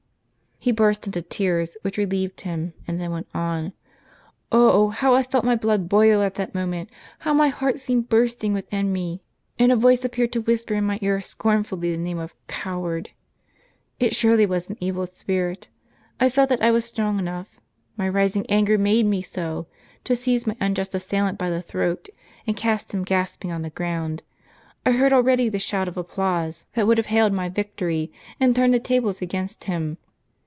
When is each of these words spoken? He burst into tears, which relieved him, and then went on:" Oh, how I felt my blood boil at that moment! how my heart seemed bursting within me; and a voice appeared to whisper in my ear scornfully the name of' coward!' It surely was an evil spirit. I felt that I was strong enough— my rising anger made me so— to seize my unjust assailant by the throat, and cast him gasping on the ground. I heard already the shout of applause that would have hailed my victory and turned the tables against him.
He 0.63 0.71
burst 0.71 1.07
into 1.07 1.23
tears, 1.23 1.75
which 1.81 1.97
relieved 1.97 2.41
him, 2.41 2.75
and 2.87 3.01
then 3.01 3.09
went 3.09 3.25
on:" 3.33 3.73
Oh, 4.51 4.89
how 4.89 5.15
I 5.15 5.23
felt 5.23 5.43
my 5.43 5.55
blood 5.55 5.89
boil 5.89 6.21
at 6.21 6.35
that 6.35 6.53
moment! 6.53 6.87
how 7.17 7.33
my 7.33 7.47
heart 7.47 7.79
seemed 7.79 8.09
bursting 8.09 8.53
within 8.53 8.93
me; 8.93 9.23
and 9.57 9.71
a 9.71 9.75
voice 9.75 10.05
appeared 10.05 10.31
to 10.33 10.41
whisper 10.41 10.75
in 10.75 10.83
my 10.83 10.99
ear 11.01 11.19
scornfully 11.19 11.89
the 11.91 11.97
name 11.97 12.19
of' 12.19 12.35
coward!' 12.61 13.09
It 13.99 14.13
surely 14.13 14.45
was 14.45 14.69
an 14.69 14.77
evil 14.79 15.07
spirit. 15.07 15.69
I 16.19 16.29
felt 16.29 16.49
that 16.49 16.61
I 16.61 16.69
was 16.69 16.85
strong 16.85 17.17
enough— 17.17 17.59
my 17.97 18.07
rising 18.07 18.45
anger 18.47 18.77
made 18.77 19.07
me 19.07 19.23
so— 19.23 19.65
to 20.03 20.15
seize 20.15 20.45
my 20.45 20.55
unjust 20.61 20.93
assailant 20.93 21.39
by 21.39 21.49
the 21.49 21.63
throat, 21.63 22.07
and 22.45 22.55
cast 22.55 22.93
him 22.93 23.01
gasping 23.01 23.51
on 23.51 23.63
the 23.63 23.71
ground. 23.71 24.21
I 24.85 24.91
heard 24.91 25.11
already 25.11 25.49
the 25.49 25.57
shout 25.57 25.87
of 25.87 25.97
applause 25.97 26.67
that 26.75 26.85
would 26.85 26.99
have 26.99 27.07
hailed 27.07 27.33
my 27.33 27.49
victory 27.49 28.11
and 28.39 28.55
turned 28.55 28.75
the 28.75 28.79
tables 28.79 29.23
against 29.23 29.63
him. 29.63 29.97